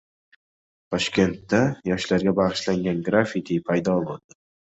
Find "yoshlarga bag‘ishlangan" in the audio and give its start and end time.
1.89-3.05